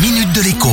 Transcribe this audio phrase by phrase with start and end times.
[0.00, 0.68] minute de l'écho.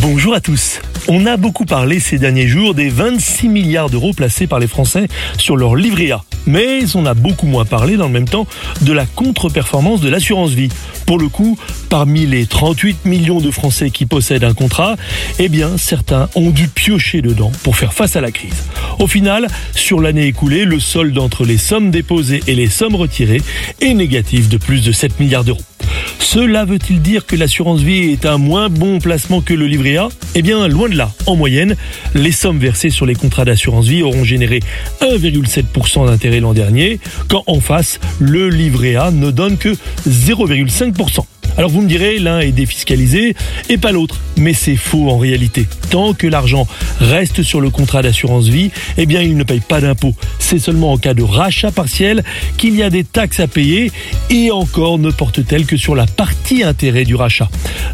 [0.00, 0.80] Bonjour à tous.
[1.08, 5.08] On a beaucoup parlé ces derniers jours des 26 milliards d'euros placés par les Français
[5.38, 6.22] sur leur livret A.
[6.46, 8.46] Mais on a beaucoup moins parlé dans le même temps
[8.82, 10.68] de la contre-performance de l'assurance vie.
[11.06, 11.58] Pour le coup,
[11.88, 14.96] parmi les 38 millions de Français qui possèdent un contrat,
[15.40, 18.64] eh bien certains ont dû piocher dedans pour faire face à la crise.
[19.00, 23.42] Au final, sur l'année écoulée, le solde entre les sommes déposées et les sommes retirées
[23.80, 25.62] est négatif de plus de 7 milliards d'euros.
[26.18, 30.08] Cela veut-il dire que l'assurance vie est un moins bon placement que le livret A?
[30.34, 31.10] Eh bien, loin de là.
[31.26, 31.76] En moyenne,
[32.14, 34.60] les sommes versées sur les contrats d'assurance vie auront généré
[35.00, 39.76] 1,7% d'intérêt l'an dernier, quand en face, le livret A ne donne que
[40.08, 41.24] 0,5%.
[41.56, 43.34] Alors vous me direz, l'un est défiscalisé
[43.68, 44.20] et pas l'autre.
[44.36, 45.66] Mais c'est faux en réalité.
[45.90, 46.66] Tant que l'argent
[47.00, 50.14] reste sur le contrat d'assurance vie, eh bien il ne paye pas d'impôt.
[50.38, 52.22] C'est seulement en cas de rachat partiel
[52.58, 53.90] qu'il y a des taxes à payer
[54.28, 57.48] et encore ne porte-t-elle que sur la partie intérêt du rachat.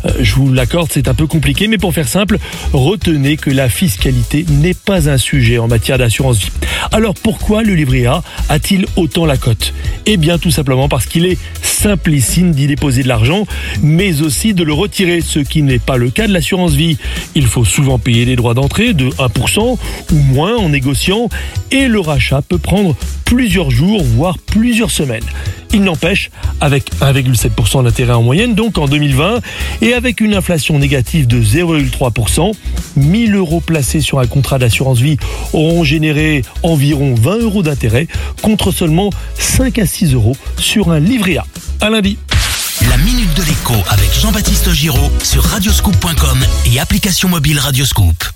[0.05, 2.39] Euh, je vous l'accorde, c'est un peu compliqué, mais pour faire simple,
[2.73, 6.51] retenez que la fiscalité n'est pas un sujet en matière d'assurance vie.
[6.91, 9.73] Alors pourquoi le livret A a-t-il autant la cote?
[10.07, 11.39] Eh bien tout simplement parce qu'il est
[11.83, 13.45] simplissime d'y déposer de l'argent,
[13.83, 16.97] mais aussi de le retirer, ce qui n'est pas le cas de l'assurance vie.
[17.35, 19.79] Il faut souvent payer des droits d'entrée de 1%
[20.13, 21.29] ou moins en négociant,
[21.73, 25.25] et le rachat peut prendre plusieurs jours, voire plusieurs semaines.
[25.73, 29.41] Il n'empêche, avec 1,7% d'intérêt en moyenne, donc en 2020,
[29.81, 32.53] et avec une inflation négative de 0,3%,
[32.97, 35.17] 1000 euros placés sur un contrat d'assurance vie
[35.53, 38.07] auront généré environ 20 euros d'intérêt,
[38.43, 41.47] contre seulement 5 à 6 euros sur un livret A.
[41.81, 42.19] À lundi.
[42.89, 46.39] La minute de l'écho avec Jean-Baptiste Giraud sur radioscoop.com
[46.73, 48.32] et application mobile Radioscoop.